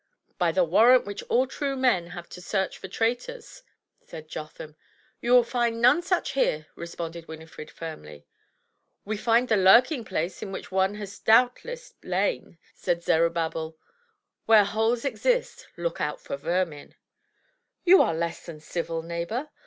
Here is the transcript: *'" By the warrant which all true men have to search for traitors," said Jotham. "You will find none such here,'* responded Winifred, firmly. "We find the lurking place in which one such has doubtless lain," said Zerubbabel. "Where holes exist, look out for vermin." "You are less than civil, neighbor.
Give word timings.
*'" 0.15 0.25
By 0.39 0.51
the 0.51 0.63
warrant 0.63 1.05
which 1.05 1.21
all 1.29 1.45
true 1.45 1.75
men 1.77 2.07
have 2.07 2.27
to 2.29 2.41
search 2.41 2.79
for 2.79 2.87
traitors," 2.87 3.61
said 4.03 4.27
Jotham. 4.27 4.75
"You 5.19 5.31
will 5.33 5.43
find 5.43 5.79
none 5.79 6.01
such 6.01 6.31
here,'* 6.31 6.65
responded 6.73 7.27
Winifred, 7.27 7.69
firmly. 7.69 8.25
"We 9.05 9.15
find 9.15 9.47
the 9.47 9.57
lurking 9.57 10.03
place 10.03 10.41
in 10.41 10.51
which 10.51 10.71
one 10.71 10.93
such 10.93 10.99
has 11.01 11.19
doubtless 11.19 11.93
lain," 12.01 12.57
said 12.73 13.03
Zerubbabel. 13.03 13.77
"Where 14.47 14.65
holes 14.65 15.05
exist, 15.05 15.67
look 15.77 16.01
out 16.01 16.19
for 16.19 16.35
vermin." 16.35 16.95
"You 17.85 18.01
are 18.01 18.15
less 18.15 18.43
than 18.47 18.59
civil, 18.59 19.03
neighbor. 19.03 19.49